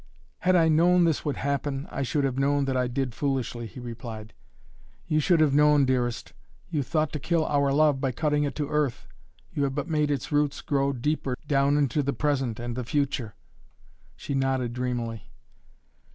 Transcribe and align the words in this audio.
"Had 0.39 0.55
I 0.55 0.67
known 0.67 1.03
that 1.03 1.09
this 1.11 1.25
would 1.25 1.35
happen, 1.37 1.87
I 1.91 2.01
should 2.01 2.23
have 2.23 2.39
known 2.39 2.65
that 2.65 2.75
I 2.75 2.87
did 2.87 3.13
foolishly," 3.13 3.67
he 3.67 3.79
replied. 3.79 4.33
"You 5.05 5.19
should 5.19 5.39
have 5.41 5.53
known, 5.53 5.85
dearest. 5.85 6.33
You 6.71 6.81
thought 6.81 7.13
to 7.13 7.19
kill 7.19 7.45
our 7.45 7.71
love 7.71 8.01
by 8.01 8.11
cutting 8.11 8.43
it 8.43 8.55
to 8.55 8.67
earth. 8.69 9.07
You 9.53 9.61
have 9.65 9.75
but 9.75 9.87
made 9.87 10.09
its 10.09 10.31
roots 10.31 10.61
grow 10.61 10.91
deeper 10.91 11.37
down 11.47 11.77
into 11.77 12.01
the 12.01 12.13
present 12.13 12.59
and 12.59 12.75
the 12.75 12.83
future!" 12.83 13.35
She 14.15 14.33
nodded 14.33 14.73
dreamily. 14.73 15.29